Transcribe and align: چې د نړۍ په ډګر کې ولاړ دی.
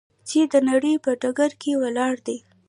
چې 0.29 0.39
د 0.51 0.53
نړۍ 0.69 0.95
په 1.05 1.11
ډګر 1.21 1.51
کې 1.61 1.71
ولاړ 1.81 2.13
دی. 2.27 2.37